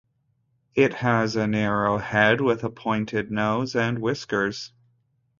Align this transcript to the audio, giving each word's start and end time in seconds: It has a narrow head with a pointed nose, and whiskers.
It 0.73 0.95
has 0.95 1.35
a 1.35 1.45
narrow 1.45 1.99
head 1.99 2.41
with 2.41 2.63
a 2.63 2.71
pointed 2.71 3.29
nose, 3.29 3.75
and 3.75 3.99
whiskers. 4.01 4.73